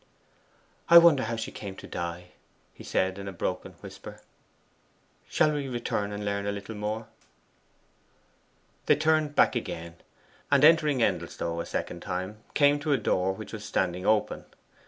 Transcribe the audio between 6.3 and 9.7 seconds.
a little more?' They turned back